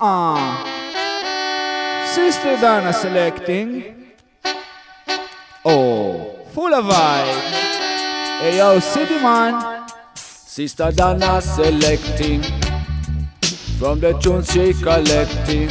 [0.00, 0.64] Uh-uh.
[2.06, 4.12] Sister Donna selecting.
[5.64, 7.34] Oh, full of vibes.
[8.40, 9.88] Hey yo, City Man.
[10.14, 12.42] Sister Donna selecting.
[13.80, 15.68] From the tunes she collecting.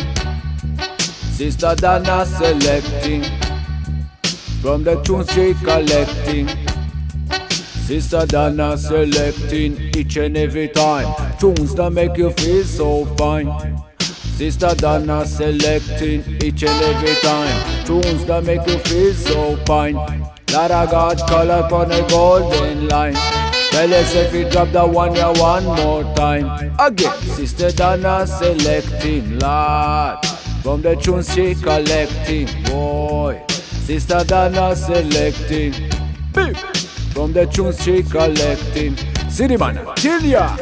[1.32, 3.23] Sister Donna selecting.
[4.62, 6.50] From the tunes she collecting.
[7.88, 11.16] Sister Donna selecting each and every time.
[11.39, 13.87] Tunes that make you feel so fine.
[14.38, 17.86] Sister Donna selecting each and every time.
[17.88, 19.96] Tunes that make you feel so fine.
[20.46, 23.16] That I got color on a golden line.
[23.72, 26.72] Tell us if you drop that one yeah one more time.
[26.77, 30.23] Again, Sister Donna selecting, lot
[30.62, 33.44] From the tunes she collecting, boy.
[33.49, 35.72] Sister Donna selecting.
[36.34, 36.55] Beep.
[37.12, 38.96] From the tunes she collecting.
[39.32, 40.55] City man, till ya.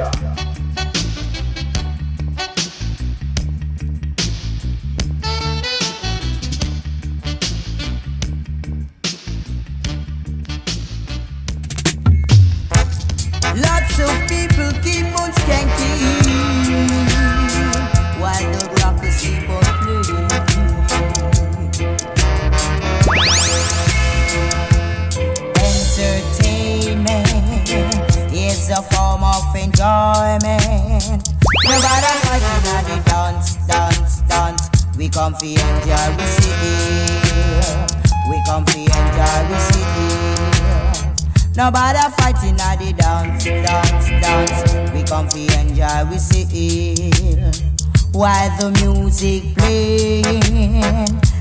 [48.57, 50.23] The music playing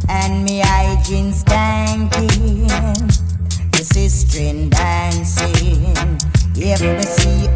[0.09, 2.67] and me hygiene skanking,
[3.71, 5.95] the sister dancing.
[6.57, 7.49] If me see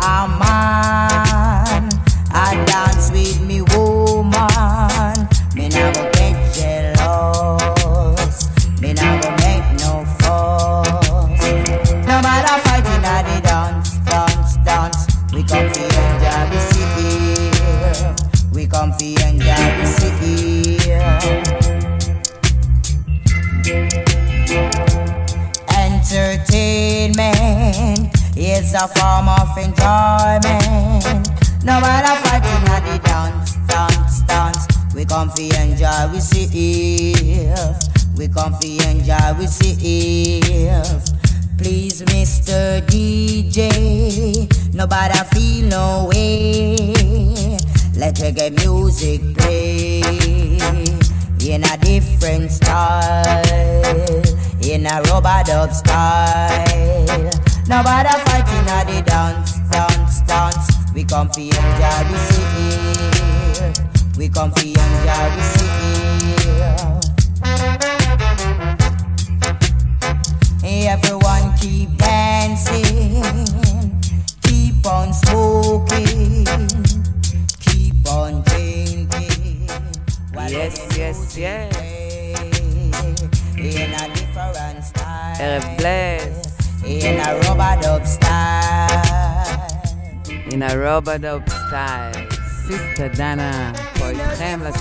[39.49, 40.43] we
[41.57, 42.81] Please, Mr.
[42.83, 43.65] DJ,
[44.75, 47.57] nobody feel no way.
[47.97, 49.18] Let reggae music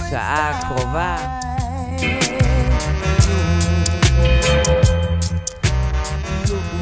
[0.08, 1.18] לשעה הקרובה.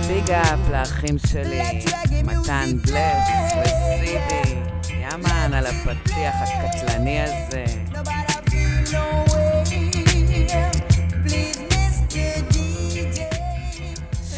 [0.07, 1.85] ביג אפ לאחים שלי,
[2.23, 3.27] מתן בלס
[3.61, 4.55] וסיבי,
[5.01, 7.65] יאמן על הפתיח הקטלני הזה.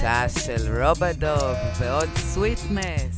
[0.02, 3.16] שעה של רובדוב ועוד סוויטנס.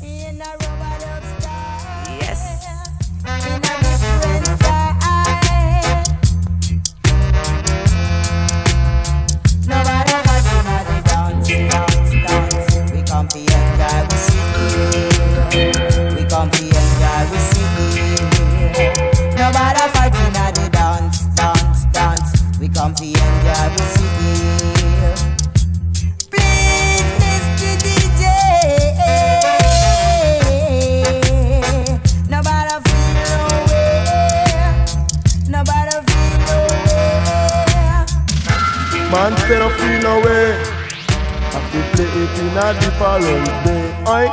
[42.77, 43.85] A following day.
[44.07, 44.29] Oi.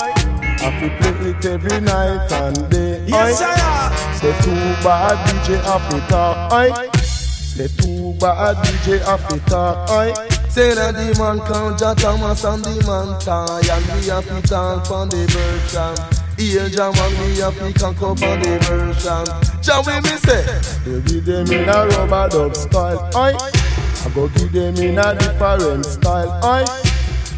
[0.59, 3.01] I feel play it every night and day.
[3.13, 3.33] Oi.
[3.33, 4.55] Say too
[4.85, 6.49] bad DJ Africa.
[6.53, 6.91] Oi.
[7.01, 9.87] Say too bad DJ Africa.
[9.91, 10.13] Oi.
[10.51, 14.49] Say that the man count Jah Thomas and the man tie and we have to
[14.49, 16.23] talk on the version.
[16.39, 19.25] Here Jah man me a fi conk up on the version
[19.63, 20.45] Jah we me say
[20.85, 25.15] You give them in a rubber dub style Oi I go give them in a
[25.15, 26.86] different style Oi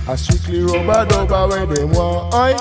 [0.08, 2.56] A strictly rubber dub where they want Oi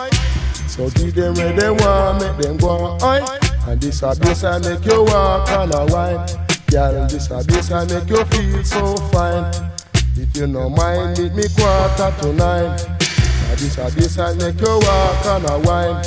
[0.68, 3.26] So give them where they want Make them go Oi
[3.68, 7.72] And this a bass I make you walk and a wine Girl, this a bass
[7.72, 9.72] I make you feel so fine.
[10.18, 12.78] If you no mind, meet me quarter to nine.
[13.00, 16.04] And this a bass I make you walk and a wine.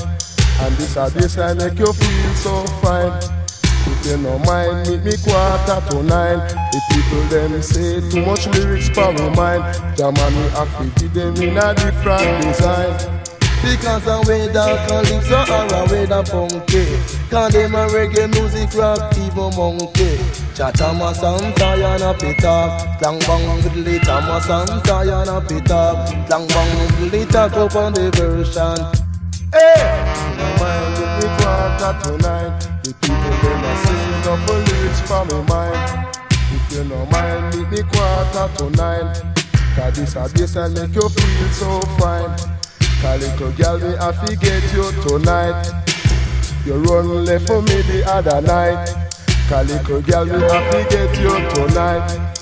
[0.60, 3.39] And this a bass I make you feel so fine
[3.86, 6.38] If you no mind, meet me quarter to nine.
[6.72, 9.96] The people them say too much lyrics for my mind.
[9.96, 13.20] Jam and me have to them in a different design.
[13.62, 16.84] Because I way that calypso or a way that funky.
[17.28, 20.16] Cause them a reggae music rock even monkey.
[20.56, 27.52] Chatama Santa yana pita Clang bang diddly tama Santa yana pita Clang bang diddly talk
[27.52, 28.78] up on the version.
[29.52, 30.30] Hey!
[30.58, 35.22] Mind if me quarter to nine The people them a sing up a lyrics for
[35.30, 36.16] me mind
[36.50, 39.14] If you no mind meet me quarter to nine
[39.76, 42.34] Cause this a bass and make you feel so fine
[43.00, 45.70] Calico girl, me I fi get you tonight.
[46.66, 48.92] You run left for me the other night.
[49.48, 52.34] Calico girl, me I fi get you tonight.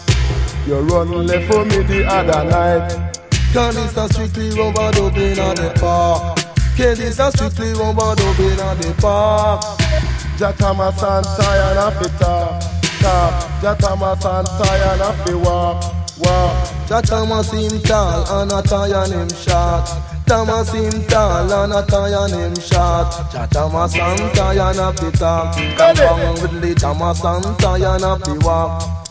[0.66, 3.20] You run left for me the other night.
[3.52, 6.47] Cause this a strictly rubber dubbing on the park.
[6.78, 9.62] Cause this a strictly rubber dubbing on the park.
[10.38, 12.62] Jatama Santa and a fi top,
[13.00, 13.32] top.
[13.60, 15.82] Jatama Santa and a fi walk,
[16.20, 16.68] walk.
[16.86, 19.90] Jatama seem tall and a tie him short.
[20.24, 23.10] Tama seem tall and a tie him short.
[23.32, 25.56] Jatama Santa and a fi talk.
[25.76, 29.07] Come on with the Santa and a fi walk.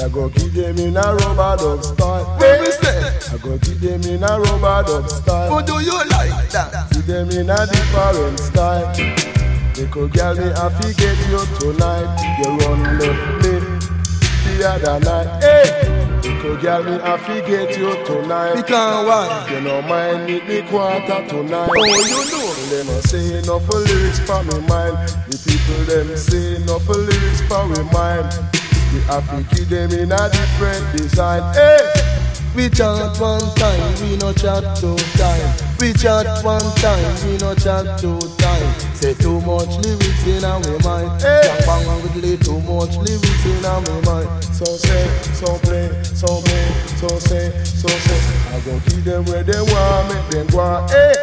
[0.00, 2.24] I go give them in a rubber dub style.
[2.38, 2.98] What we say?
[3.32, 5.50] I go give them in a rubber dub style.
[5.50, 6.90] What do you like that?
[6.92, 8.88] Give them in a different style.
[9.76, 12.08] Little girl, me fi get you tonight.
[12.38, 13.82] You run left me
[14.58, 15.42] the other night.
[15.42, 15.68] Hey,
[16.22, 17.16] little girl, me I
[17.46, 18.54] get you tonight.
[18.56, 19.48] Because why?
[19.50, 21.70] You know mind me quarter tonight.
[21.70, 22.52] Oh, you know.
[22.70, 24.96] Them a say no for lyrics for me mind.
[25.28, 28.61] The people them say no for lyrics for me mind.
[28.92, 31.40] We have to give them in a different design.
[31.54, 31.80] Hey!
[32.54, 35.56] We chat one time, we no chat two time.
[35.80, 38.94] We chat one time, we no chat two time.
[38.94, 41.22] Say too much lyrics in our mind.
[41.22, 41.64] Hey!
[41.64, 44.44] Bang with lay too much lyrics in our mind.
[44.52, 48.20] So say, so play, so play, so say, so say.
[48.54, 50.86] I go give them where they want, make them go.
[50.90, 51.14] Hey!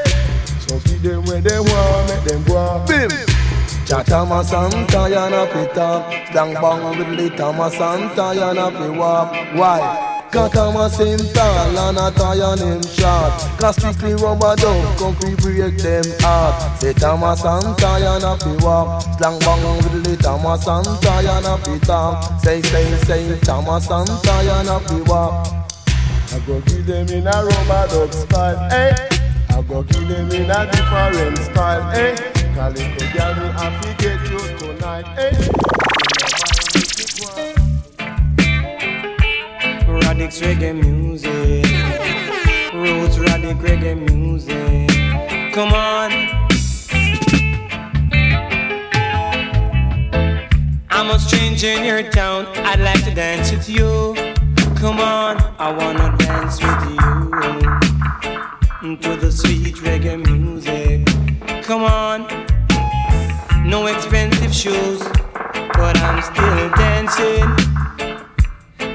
[0.66, 2.84] So give them where they want, make them go.
[2.88, 3.39] Bim!
[3.90, 10.06] Chatama Santa yana pita Bang bang with the Tama Santa yana pi walk Why?
[10.30, 15.34] Katama same tall and a tie on him short Cause strictly rubber dub come fi
[15.42, 16.80] break them heart.
[16.80, 22.42] Say Tama Santa yana pi walk Slang bang with the Tama Santa yana pi talk
[22.44, 25.48] Say say say Tama Santa yana pi walk
[26.32, 28.94] I go give them in a rubber dub style hey.
[29.50, 32.29] I go give them in a different style hey.
[32.56, 35.06] Calico girl, me happy get you tonight.
[35.18, 35.32] Hey.
[39.88, 41.66] Radix reggae music,
[42.74, 44.90] roots radic reggae music.
[45.54, 46.12] Come on.
[50.90, 52.48] I'm a stranger in your town.
[52.58, 54.16] I'd like to dance with you.
[54.76, 57.00] Come on, I wanna dance with you
[58.98, 61.06] to the sweet reggae music.
[61.64, 62.49] Come on.
[63.70, 65.00] No expensive shoes,
[65.78, 67.46] but I'm still dancing.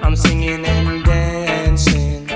[0.03, 2.27] I'm singing and dancing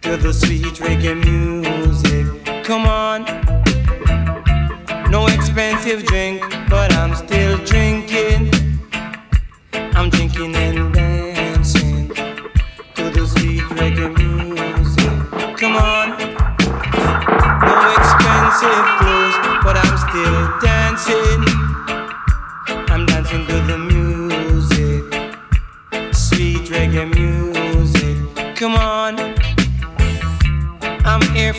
[0.00, 2.64] to the sweet reggae music.
[2.64, 3.24] Come on.
[5.10, 8.50] No expensive drink, but I'm still drinking.
[9.74, 12.08] I'm drinking and dancing
[12.94, 15.58] to the sweet reggae music.
[15.58, 16.16] Come on.
[17.60, 21.57] No expensive clothes, but I'm still dancing.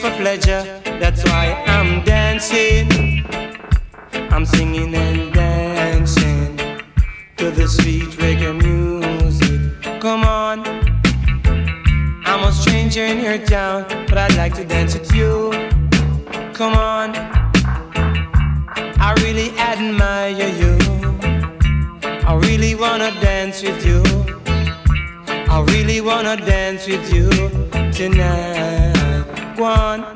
[0.10, 0.64] For pleasure,
[1.00, 2.88] that's why I'm dancing.
[4.32, 6.58] I'm singing and dancing
[7.38, 9.60] to the sweet reggae music.
[10.02, 10.66] Come on,
[12.26, 15.52] I'm a stranger in your town, but I'd like to dance with you.
[16.54, 17.16] Come on.
[19.02, 20.78] I really admire you.
[22.30, 24.02] I really wanna dance with you.
[25.56, 27.30] I really wanna dance with you
[27.92, 28.89] tonight.
[29.60, 30.16] Go on.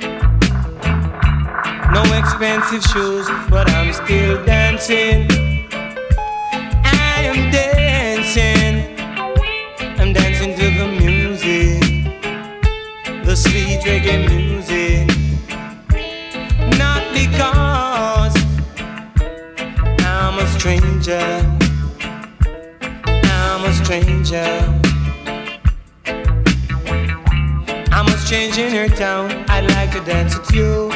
[1.92, 5.28] No expensive shoes, but I'm still dancing.
[6.86, 8.96] I am dancing.
[10.00, 11.84] I'm dancing to the music,
[13.26, 15.10] the sweet reggae music.
[16.78, 18.36] Not because
[20.06, 21.20] I'm a stranger.
[23.26, 24.83] I'm a stranger.
[28.34, 29.46] Stranger in your town.
[29.48, 30.90] I'd like to dance with you.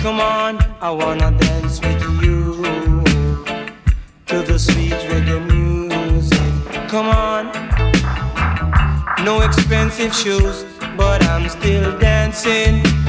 [0.00, 2.64] Come on, I wanna dance with you
[4.24, 6.88] to the sweet reggae music.
[6.88, 7.52] Come on,
[9.26, 10.64] no expensive shoes,
[10.96, 12.99] but I'm still dancing.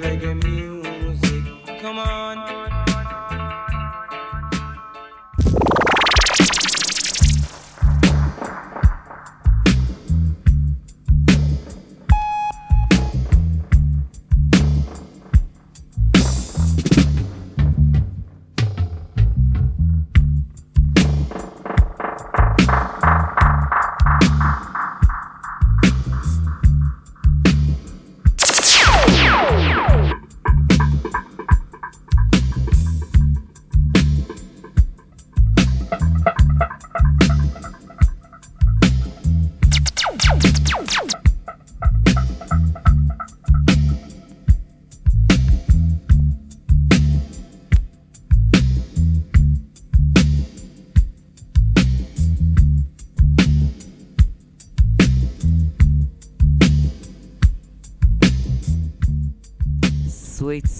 [0.00, 1.44] Reggae music.
[1.80, 2.57] Come on.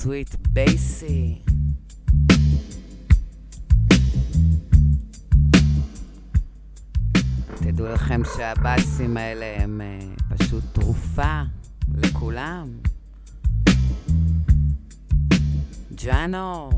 [0.08, 1.38] סוויט בייסי.
[7.54, 11.42] תדעו לכם שהבאסים האלה הם אה, פשוט תרופה
[11.94, 12.68] לכולם.
[15.94, 16.77] ג'אנו.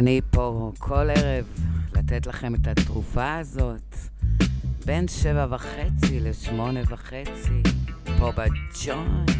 [0.00, 1.44] אני פה כל ערב
[1.96, 3.96] לתת לכם את התרופה הזאת,
[4.86, 7.62] בין שבע וחצי לשמונה וחצי,
[8.18, 9.30] פה בג'וינט.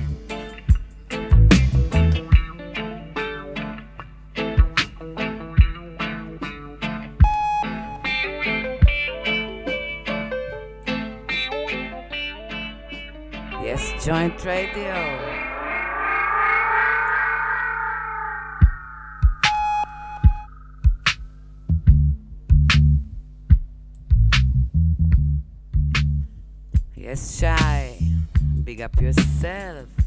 [14.06, 15.39] Joint Radio.
[27.16, 27.98] Shy.
[28.62, 29.99] Big up yourself.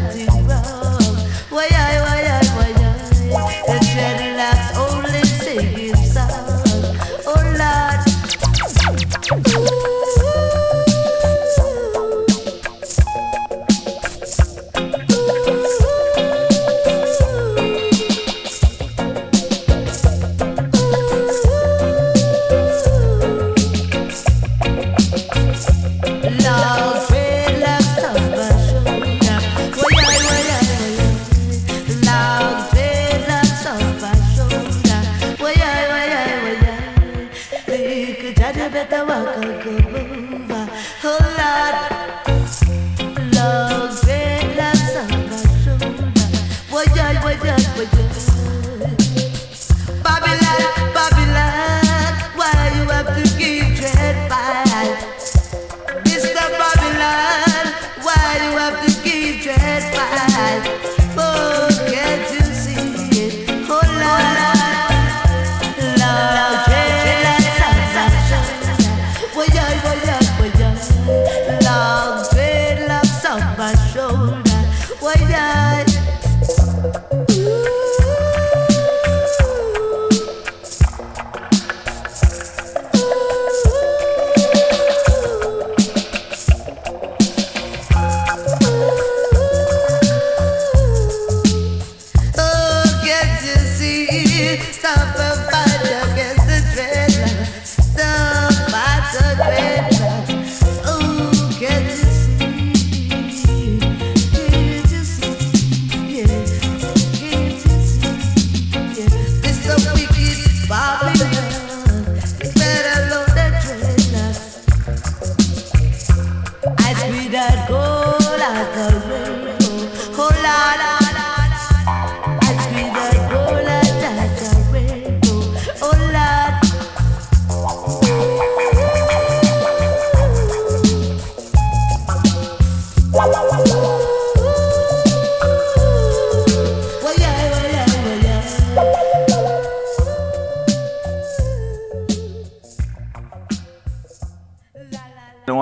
[0.00, 0.37] reality.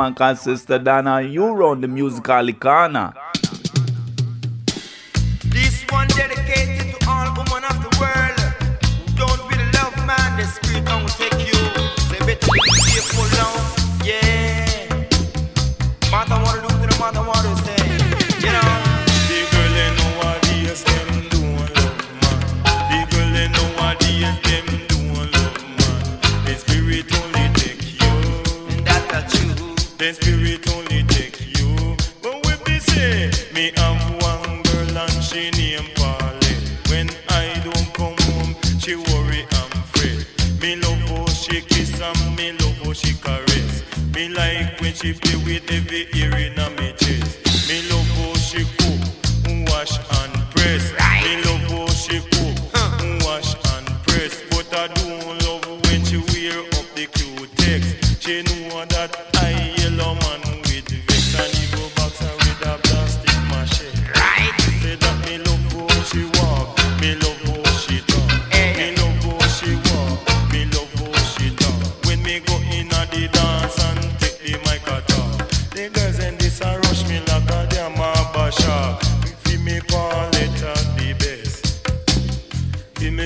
[0.07, 3.13] Marcus, Sister Dana, you run the musical icona.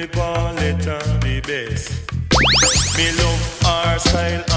[0.01, 1.91] me Pauletta, the best.
[2.97, 4.50] Me love our style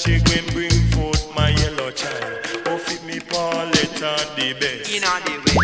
[0.00, 2.38] know she going bring forth my yellow child.
[2.66, 4.90] Oh, fit me Pauletta the best.
[4.90, 5.56] In on the way.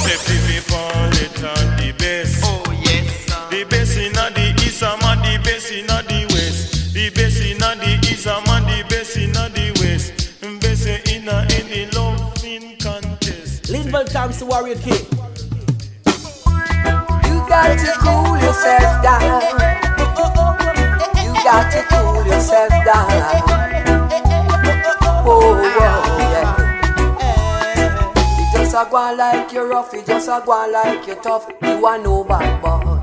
[0.00, 2.42] Say fit me Pauletta the best.
[2.44, 3.48] Oh yes, sir.
[3.50, 6.94] The best inna the east, a man the best inna the west.
[6.94, 10.12] The best inna the east, a man the best inna the west.
[10.60, 13.68] Best inna any loving contest.
[13.70, 15.06] Linville Times Warrior King.
[17.26, 19.42] You got to cool yourself down.
[19.98, 20.81] You
[21.42, 23.08] got to cool yourself down.
[25.24, 26.56] Oh, oh, yeah.
[28.38, 31.48] You just a go like you're rough, you just a go like you're tough.
[31.62, 33.02] You a no bad boy.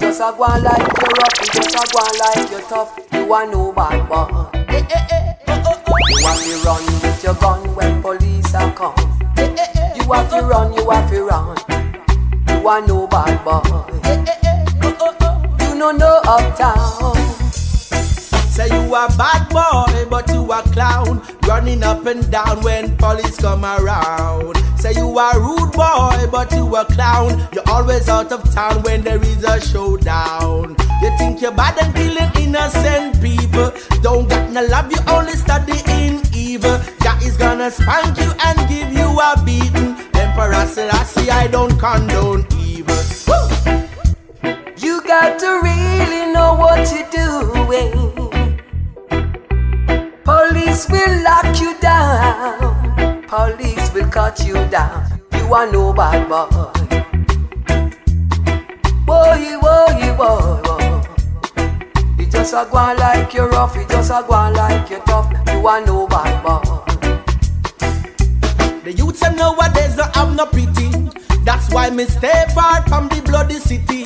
[0.00, 2.98] Just a go like you're rough, you just a go like you're tough.
[3.12, 4.26] You a no bad boy.
[6.08, 8.94] You have to run with your gun when police are come.
[9.38, 11.56] You have to run, you have to run.
[12.48, 14.45] You are no bad boy.
[15.76, 17.16] You know no uptown.
[18.48, 21.20] Say you a bad boy, but you a clown.
[21.46, 24.56] Running up and down when police come around.
[24.78, 27.46] Say you a rude boy, but you a clown.
[27.52, 30.76] You're always out of town when there is a showdown.
[31.02, 33.70] You think you're bad and killing innocent people.
[34.00, 36.80] Don't got no love, you only study in evil.
[37.00, 39.94] God is gonna spank you and give you a beating.
[40.14, 42.96] Emperor Selassie, I don't condone evil.
[45.06, 47.92] Got to really know what you're doing.
[50.24, 53.22] Police will lock you down.
[53.28, 55.22] Police will cut you down.
[55.32, 56.48] You are no bad boy.
[59.06, 61.02] Boy, boy, boy, boy.
[62.18, 63.76] You just a go on like you rough.
[63.76, 65.32] You just a go on like you tough.
[65.52, 66.62] You are no bad boy.
[68.82, 70.90] The youths nowadays don't have no pity.
[71.44, 74.04] That's why me stay far from the bloody city.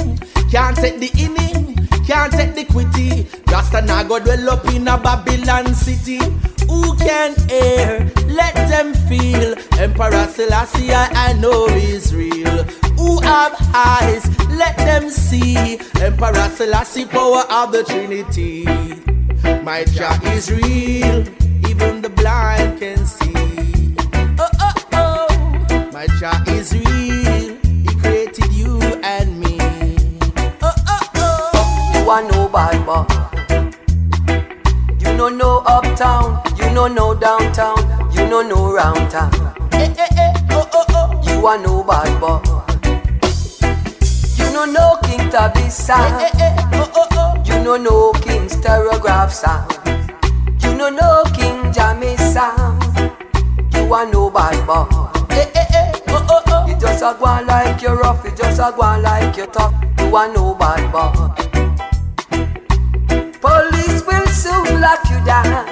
[0.51, 3.27] Can't take the inning, can't take the quitty.
[3.53, 6.19] Rasta now go dwell up in a Babylon city.
[6.67, 8.11] Who can hear?
[8.27, 9.55] Let them feel.
[9.79, 12.65] Emperor Selassie, I, know is real.
[12.99, 14.27] Who have eyes?
[14.51, 15.79] Let them see.
[16.01, 18.65] Emperor Selassie, power of the Trinity.
[19.63, 21.27] My Jah is real.
[21.69, 23.95] Even the blind can see.
[24.39, 25.91] Oh, oh, oh.
[25.93, 27.50] My Jah is real.
[32.11, 33.07] You are no boy.
[34.99, 36.42] You know no uptown.
[36.57, 37.79] You know no downtown.
[38.12, 39.31] You know no round town.
[39.75, 40.33] Eh, eh, eh.
[40.51, 41.23] Oh, oh, oh.
[41.23, 42.40] You are no bad boy.
[44.35, 46.20] You know no King Tubby sound.
[46.20, 47.42] Eh, eh, oh, oh, oh.
[47.44, 49.70] You know no King Stereograph sound.
[50.64, 52.83] You know no King Jammy sound.
[53.73, 54.51] You are no boy.
[55.31, 55.92] Eh, eh, eh.
[56.09, 56.66] Oh, oh, oh.
[56.66, 58.25] You just a go like you rough.
[58.25, 59.73] You just a go like you tough.
[60.01, 61.60] You are no bad boy.
[63.40, 65.66] Police will soon lock you down.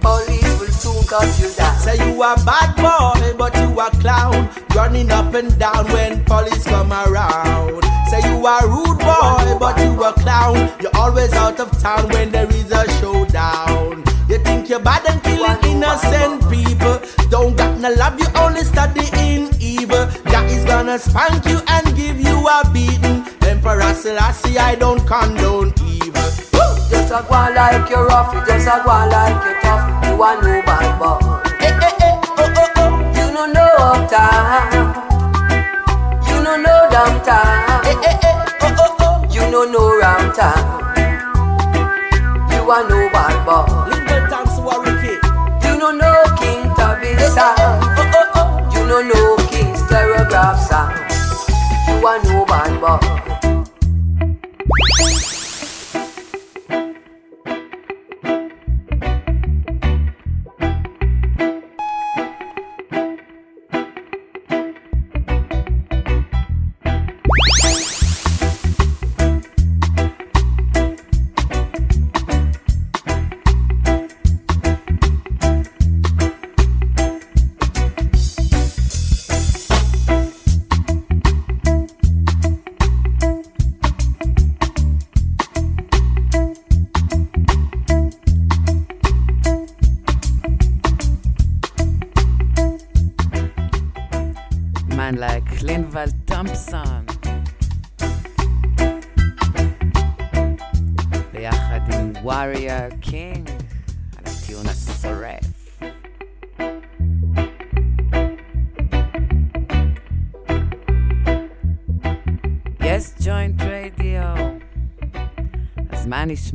[0.00, 1.78] Police will soon cut you down.
[1.80, 4.48] Say you a bad boy, but you a clown.
[4.74, 7.82] Running up and down when police come around.
[8.08, 10.70] Say you a rude boy, but you a clown.
[10.80, 14.04] You're always out of town when there is a showdown.
[14.28, 17.00] You think you're bad and killing innocent people.
[17.30, 19.55] Don't got no love, you only study in
[19.86, 20.06] evil.
[20.24, 23.24] God is gonna spank you and give you a beating.
[23.46, 26.22] Emperor Selassie, I don't condone evil.
[26.52, 26.74] Woo!
[26.90, 28.32] Just a go like you rough.
[28.46, 30.06] Just a go like you tough.
[30.06, 31.18] You are no bad boy.
[31.60, 32.20] Eh, eh, eh.
[32.38, 32.90] Oh, oh, oh.
[33.16, 34.94] You know no uptown.
[36.28, 37.86] You know no downtown.
[37.86, 38.44] Eh, eh, eh.
[38.62, 39.32] Oh, oh, oh.
[39.32, 40.82] You know no round town.
[42.50, 43.95] You are no bad boy.
[52.06, 53.26] No bad boy.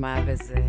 [0.00, 0.60] נשמע בזה?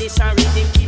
[0.00, 0.79] this a rhythm.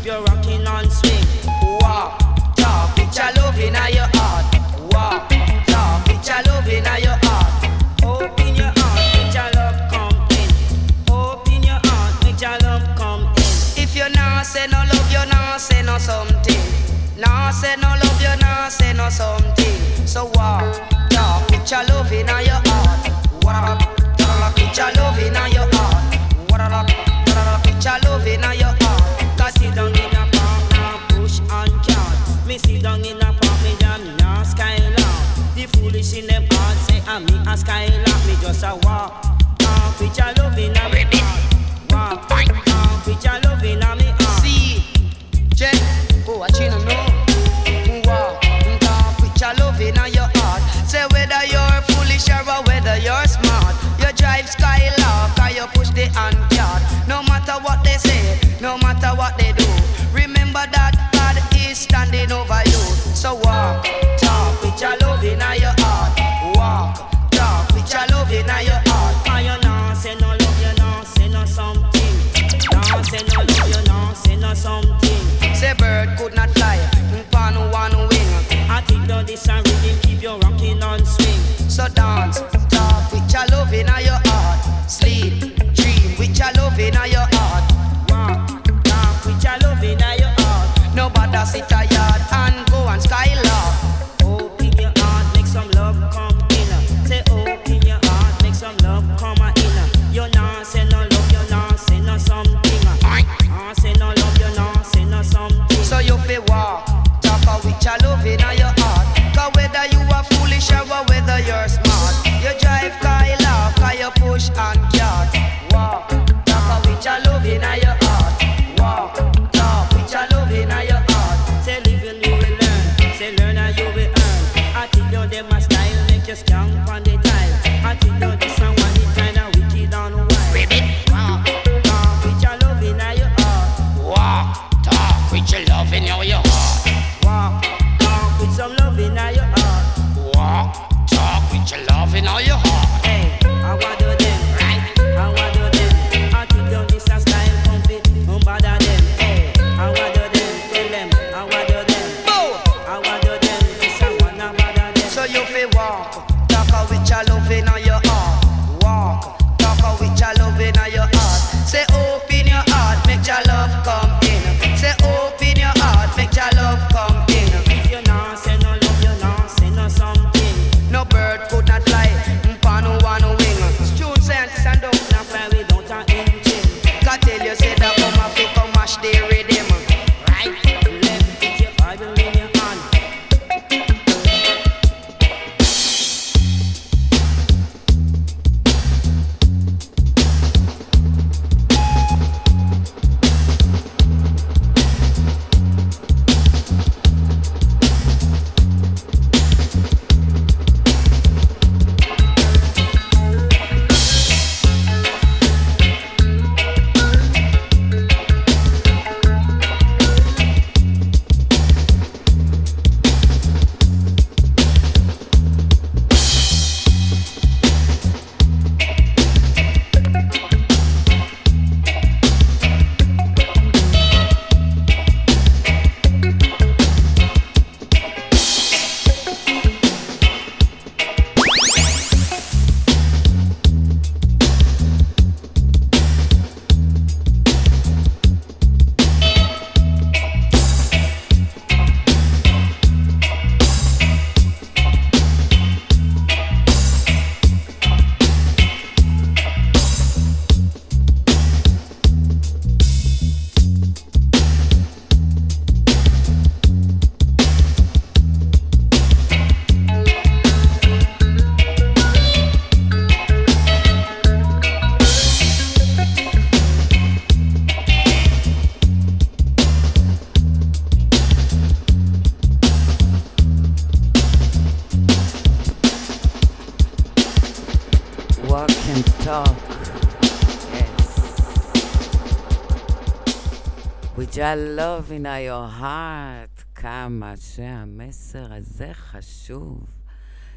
[284.41, 289.79] With your love in your heart, כמה שהמסר הזה חשוב.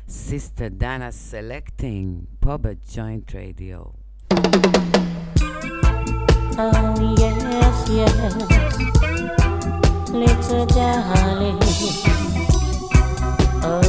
[0.09, 3.81] סיסטר דנה סלקטינג, פה בג'וינט רדיו.
[6.57, 8.15] Oh yes, yes,
[10.21, 11.61] little darling.
[13.63, 13.81] Oh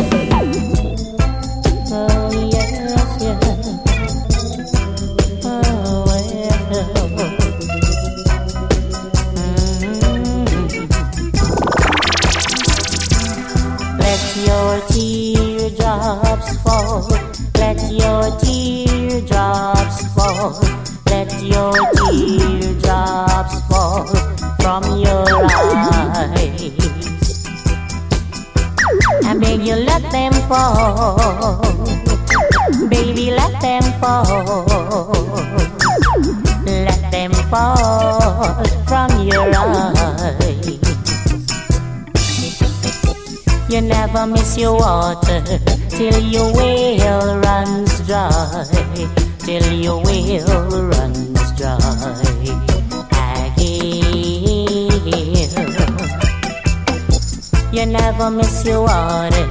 [0.00, 0.09] well.
[14.37, 17.07] Your teardrops fall.
[17.55, 20.59] Let your teardrops fall
[21.07, 24.07] Let your teardrops fall
[24.61, 26.61] from your eyes.
[29.23, 31.61] I beg you, let them fall.
[32.89, 34.65] Baby, let them fall.
[36.65, 40.00] Let them fall from your eyes.
[43.71, 45.41] You never miss your water
[45.87, 48.65] till your well runs dry,
[49.39, 51.77] till your well runs dry
[53.31, 53.87] again.
[57.71, 59.47] You never miss your water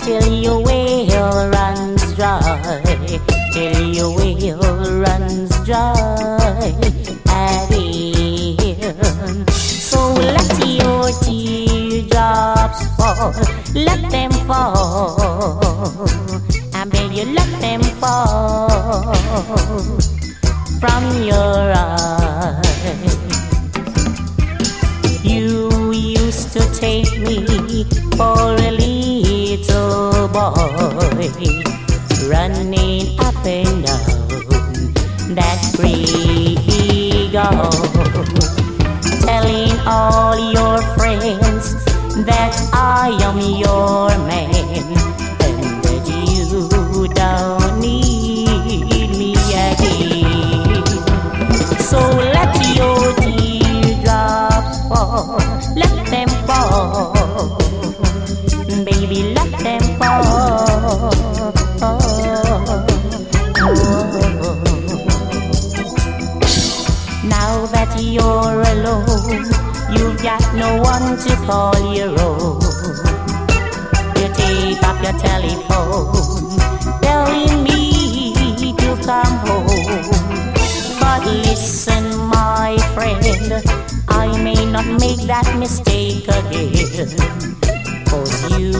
[0.00, 2.42] till your well runs dry,
[3.54, 6.74] till your well runs dry
[7.24, 9.46] again.
[9.48, 11.41] So let your teardrops
[13.02, 13.32] fall,
[13.74, 16.06] let them fall
[16.74, 18.68] I beg you let them fall
[20.80, 23.16] from your eyes.
[25.22, 27.84] You used to take me
[28.16, 31.30] for a little boy,
[32.28, 36.12] running up and down that playground,
[39.22, 41.51] telling all your friends
[42.14, 44.52] that I am your man
[45.40, 50.84] and that you don't need me again.
[51.80, 51.98] So
[52.36, 55.38] let your teardrops fall,
[55.74, 57.56] let them fall,
[58.84, 61.12] baby, let them fall.
[67.24, 69.42] Now that you're alone,
[69.94, 72.60] you've got no one to call your own.
[74.18, 76.58] You take up your telephone
[77.00, 78.44] telling me
[78.76, 80.10] to come home.
[81.00, 83.62] But listen, my friend,
[84.08, 87.08] I may not make that mistake again.
[88.06, 88.72] Cause you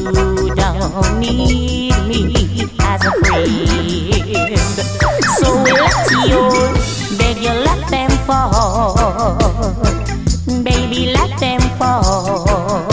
[0.55, 4.63] don't need me as a friend.
[5.39, 6.51] So let your,
[7.19, 10.02] beg you, let them fall.
[11.43, 12.92] Them fall.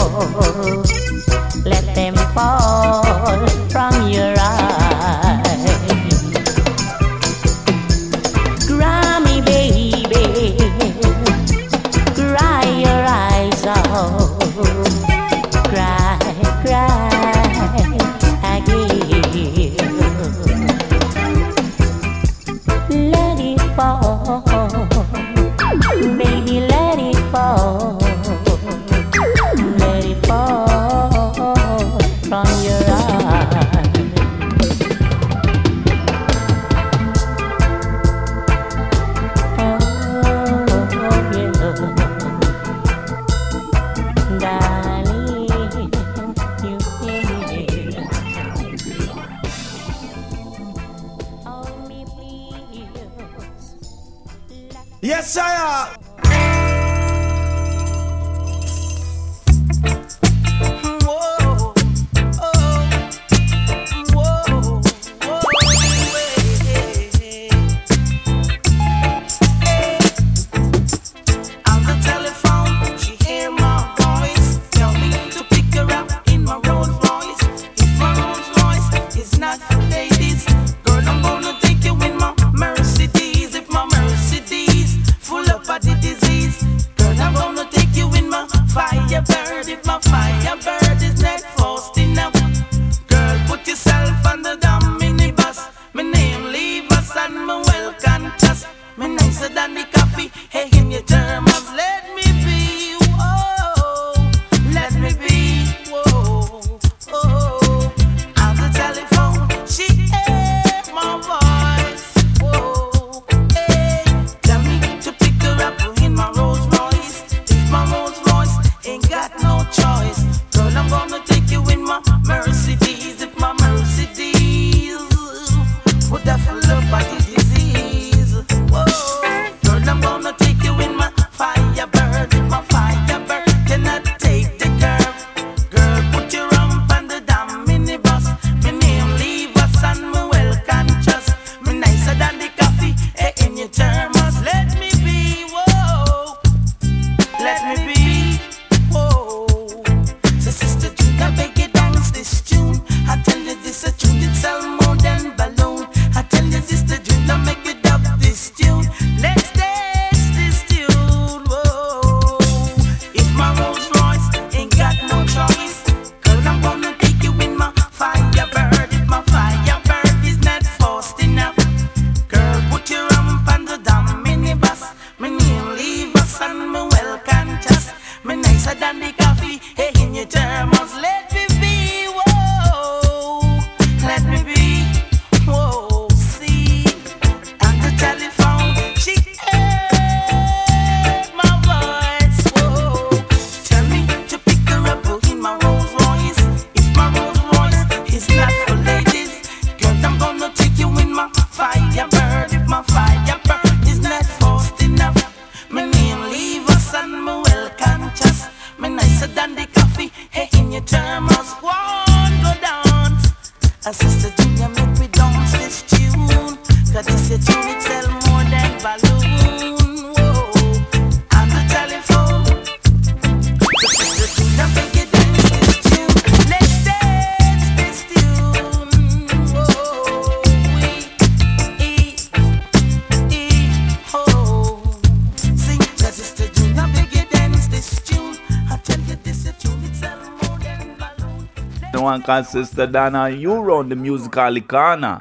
[242.30, 245.20] musical sister Donna Huron, the musical icona.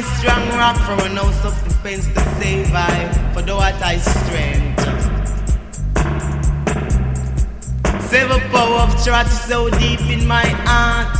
[0.00, 3.98] my strong rock from a house of defense to save I, for though art thy
[3.98, 4.80] strength.
[8.08, 11.12] Save a power of trust so deep in my heart,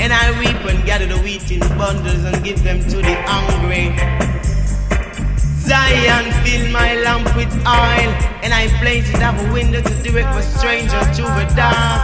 [0.00, 3.96] and I reap and gather the wheat in bundles and give them to the hungry.
[5.64, 8.12] Zion fill my lamp with oil,
[8.44, 12.02] and I place it up a window to do it for strangers through the dark.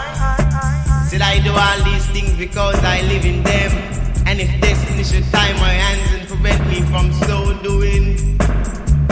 [1.09, 3.97] Said I do all these things because I live in them.
[4.39, 8.39] And if destiny should tie my hands and prevent me from so doing,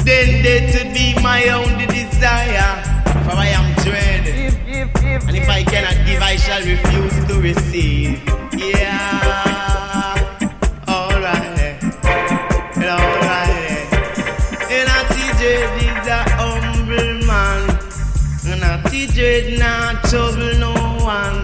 [0.06, 2.70] then they to be my only desire.
[3.24, 4.28] For I am dread.
[5.26, 8.22] And if I cannot give, I shall refuse to receive.
[8.54, 10.14] Yeah.
[10.88, 11.82] Alright.
[12.78, 13.90] Alright.
[14.70, 15.42] And I TJ,
[15.88, 17.62] is a humble man.
[18.46, 20.72] And I TJ, not trouble no
[21.04, 21.42] one.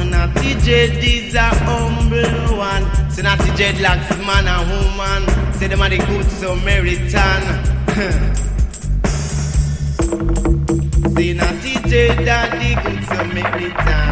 [0.00, 2.84] And I TJ, is a humble evil one.
[3.10, 5.22] Say not the dreadlocks, man and woman.
[5.54, 7.42] Say them are the good Samaritan.
[11.14, 14.08] Say not the dreadlock, the good Samaritan.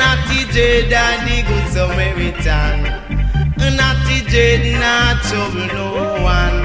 [0.00, 2.76] Not the dreadlock, the good Samaritan.
[3.60, 4.16] Not the
[4.78, 5.86] not trouble no
[6.22, 6.62] one.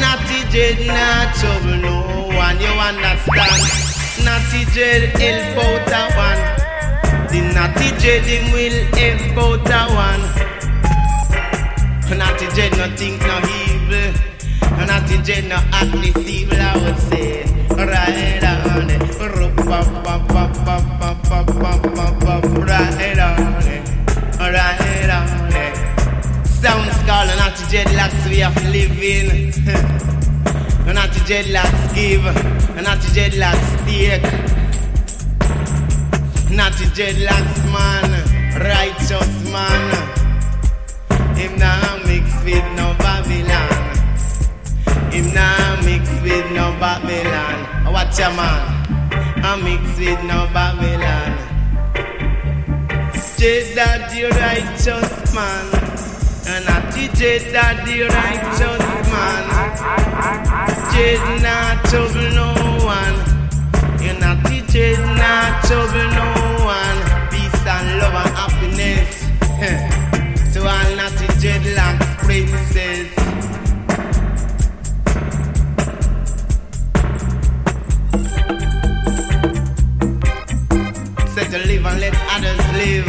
[0.00, 1.96] Not the dread, not trouble no
[2.36, 2.60] one.
[2.60, 3.62] You understand?
[4.24, 6.65] Not the dread, help out a one.
[7.28, 10.24] The natty dread will help out a one.
[12.18, 14.08] Natty dread no think no evil.
[14.86, 15.94] Natty dread no act
[16.28, 16.60] evil.
[16.60, 19.58] I would say right on it, right on
[23.70, 23.86] it,
[24.38, 26.46] right on it.
[26.46, 29.28] Sounds called natty dreadlocks we have living.
[30.86, 32.24] Natty dreadlocks give,
[32.82, 34.65] natty dreadlocks take.
[36.56, 38.10] Not a dreadlocks man,
[38.58, 39.92] righteous man.
[41.36, 43.76] Him now mix with no Babylon.
[45.12, 47.92] Him now mix with no Babylon.
[47.92, 48.62] Watch your man,
[49.44, 51.36] I mix with no Babylon.
[53.36, 55.66] J Daddy righteous man.
[56.48, 59.44] And not J Daddy righteous man.
[60.90, 62.54] J not trouble no
[62.86, 63.35] one.
[64.76, 66.28] You're not trouble no
[66.60, 66.98] one.
[67.30, 69.24] Peace and love and happiness.
[70.52, 73.08] to all natty dreadlocks princes.
[81.32, 83.08] Say to live and let others live.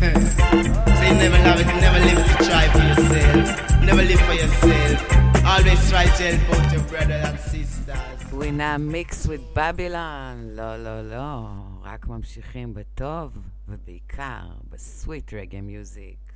[0.98, 3.82] Say you never love it, never live to try for yourself.
[3.82, 5.44] Never live for yourself.
[5.46, 7.73] Always try to help out your brother and sister.
[8.38, 10.56] We now mix with Babylon.
[10.56, 11.48] לא, לא, לא.
[11.82, 16.32] רק ממשיכים בטוב, ובעיקר בסוויט רגע מיוזיק.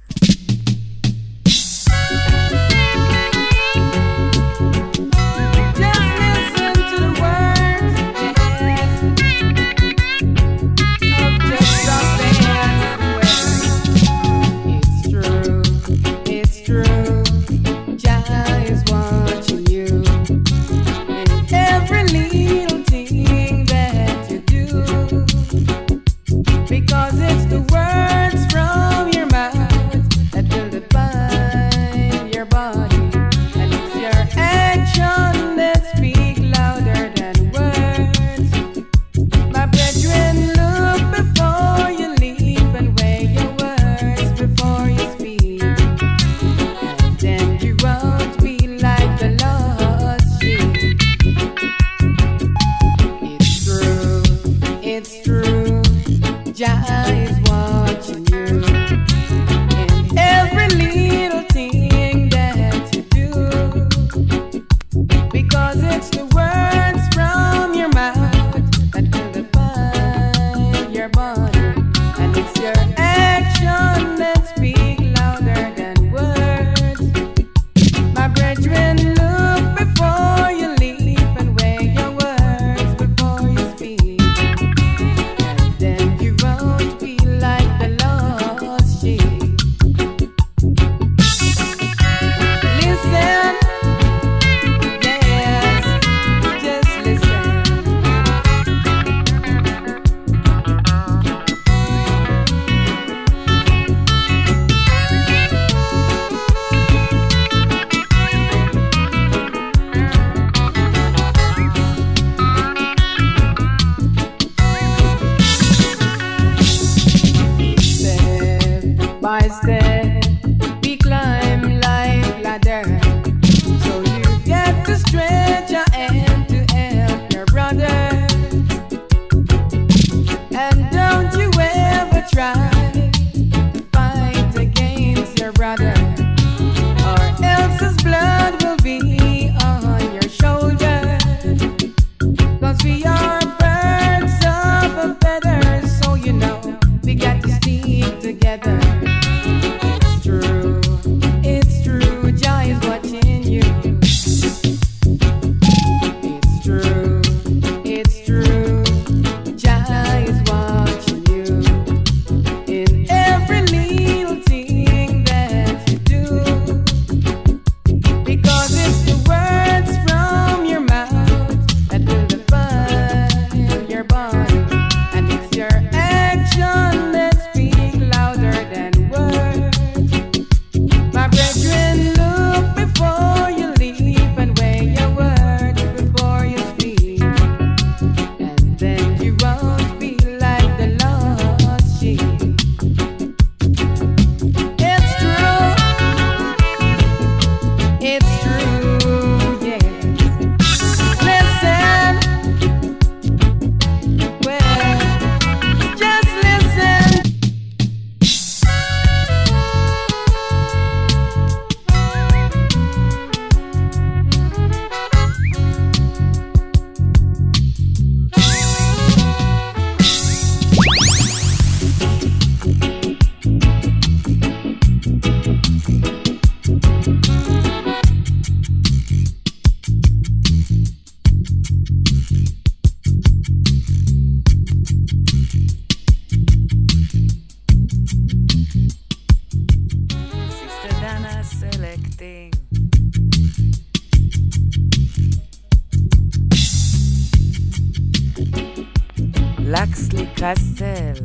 [250.39, 251.19] Castle.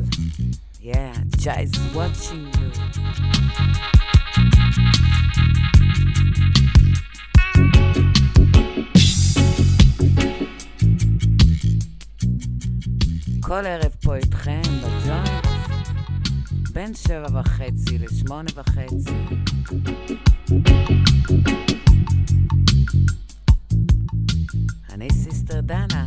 [0.80, 2.68] Yeah, just watching you.
[13.40, 15.46] כל ערב פה איתכם בג'וינט,
[16.72, 19.14] בין שבע וחצי לשמונה וחצי.
[24.92, 26.06] אני סיסטר דנה.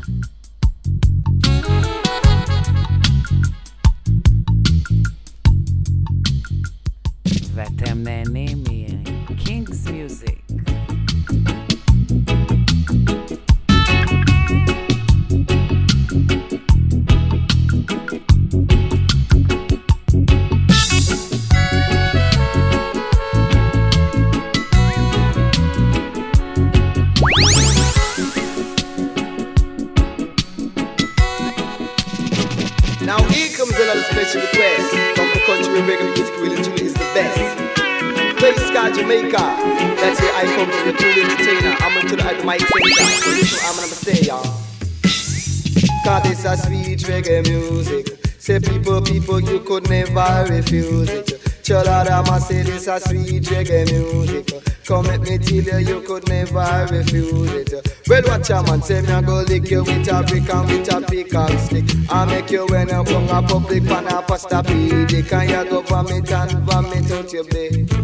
[50.49, 51.27] Refuse it.
[51.63, 54.63] Cholada must say this a sweet reggae music.
[54.85, 57.73] Come let me tell you, you could never refuse it.
[58.07, 60.93] Well, watch a man say me a go lick you with a brick and with
[60.93, 61.85] a pick and stick.
[62.09, 65.81] I make you when you come a public pan a pasta pedic and you go
[65.81, 67.96] vomit and vomit out your bed.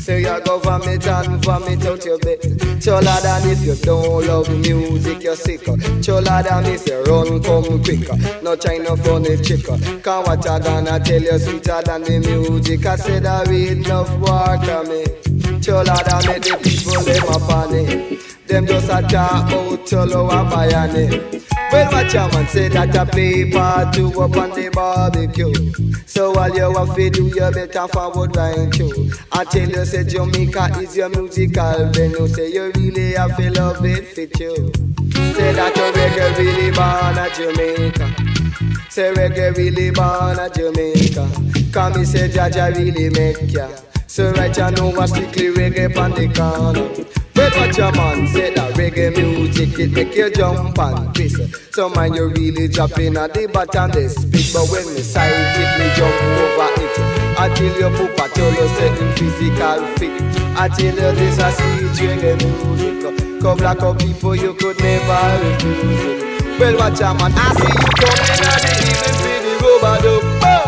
[0.00, 2.40] Say you go vomit and vomit out your bed.
[2.80, 5.62] Chola than if you don't love music, you're sick.
[6.02, 8.16] Chola than if you run come quicker.
[8.42, 9.62] No try no funny chick.
[10.02, 12.86] Cause what I gonna tell you sweeter than the music.
[12.86, 15.04] I said I read enough water me.
[15.60, 18.48] Chola than make the people them up on it.
[18.48, 21.49] Them just a talk about cholo and bayani.
[21.72, 25.52] Well, watch a man say that a play part two up on the barbecue.
[26.06, 29.10] So all you have to do, you better forward right through.
[29.30, 32.26] I tell you, say Jamaica is your musical venue.
[32.28, 34.56] Say you really have to love it fit you.
[35.34, 38.90] Say that you reggae really born at Jamaica.
[38.90, 41.30] Say reggae really born at Jamaica.
[41.72, 43.68] Come me say Jaja really make ya.
[44.10, 46.82] So right you know I strictly reggae on the corner.
[47.36, 51.38] Well, what your man said that reggae music it make you jump and twist.
[51.72, 55.78] So man you really dropping at the bottom they speak, but when me side it
[55.78, 56.90] me jump over it.
[57.38, 60.18] Until you put a cholo setting physical fit.
[60.58, 63.40] I tell you this a sweet reggae music.
[63.40, 66.58] Come black up people you could never refuse.
[66.58, 70.59] Well, watch your man, I see you coming the evening for the rubber dub.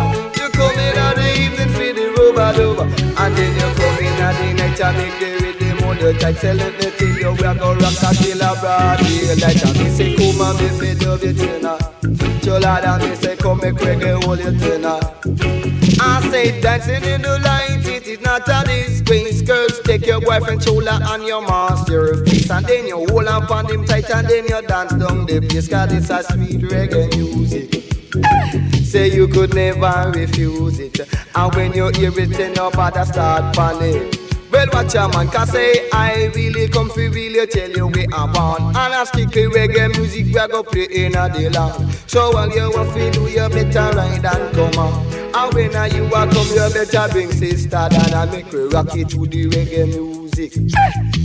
[2.52, 2.80] The dub.
[3.18, 6.34] And then you come in at the night and make the rhythm hold you tight.
[6.34, 9.64] Me tell you we a go rock till a broad daylight.
[9.64, 12.42] And me say come and make me dub it tonight.
[12.42, 15.72] Chola and me say come make reggae hold you tonight.
[16.00, 19.42] I say dancing in the light, it is not a disgrace.
[19.42, 22.50] Girls, take your boyfriend shoulder and your masterpiece.
[22.50, 25.68] And then you hold up on him tight and then you dance down the place.
[25.68, 28.71] Cause it's a sweet reggae music.
[28.92, 31.00] Say you could never refuse it.
[31.34, 34.18] And when you hear it, then nobody start panic.
[34.50, 38.28] Well, watch your man, cause say I really come for really tell you we are
[38.28, 38.60] born.
[38.64, 41.90] And I stick to reggae music, we are go play in a day long.
[42.06, 45.06] So while you want to do, you better ride and come on.
[45.34, 49.08] And when you are come, you better bring sister down and make we rock it
[49.08, 50.52] to the reggae music.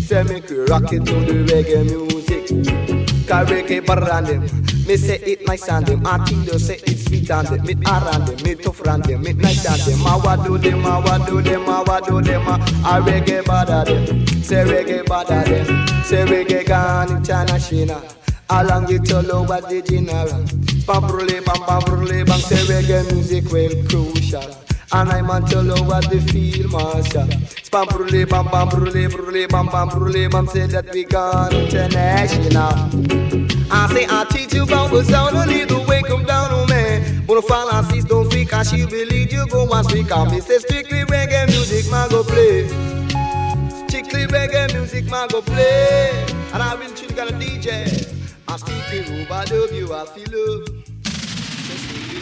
[0.06, 2.97] Say make we rock it to the reggae music.
[3.28, 4.42] Reggae better than them.
[4.88, 6.02] Me say it nice and them.
[6.06, 7.66] Until you say it sweet and them.
[7.66, 8.44] Me hard and them.
[8.44, 9.22] Me tough and them.
[9.22, 10.08] Me nice and them.
[10.08, 10.86] I wa do them.
[10.86, 11.68] I wa do them.
[11.68, 12.48] I wa do them.
[12.48, 14.26] I reggae bad them.
[14.42, 15.88] Say reggae bad them.
[16.04, 18.02] Say reggae gone international.
[18.50, 20.46] Along with love at the general.
[20.88, 22.40] Bam brule bam bam brule bam.
[22.40, 24.56] Say reggae music well crucial.
[24.94, 27.28] And I'm on to love at the field marshal.
[27.68, 30.48] Spam brule bam bam brule brule bam bam brule bam.
[30.48, 32.72] Say that we gone international.
[33.70, 37.20] I say I teach you about the sound lead the way come down on me.
[37.28, 40.10] But fall and cease don't speak and she believe you go and speak.
[40.12, 42.70] And me say strictly reggae music man go play.
[43.90, 46.26] Strictly reggae music man go play.
[46.54, 48.08] And I really truly got a DJ.
[48.48, 50.70] I strictly rubber dub you I feel love.
[51.04, 52.18] Say strictly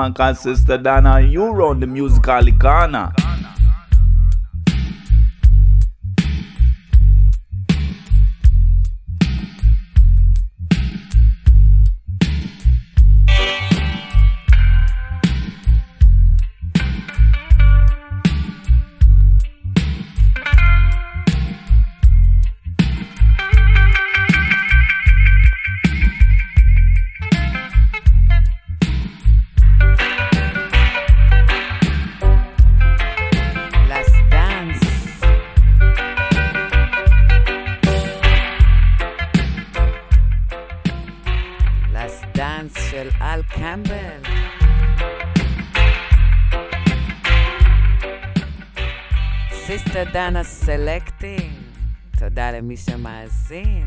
[0.00, 1.20] one called Sister Dana.
[1.20, 3.12] You run the musical corner.
[53.50, 53.79] saying.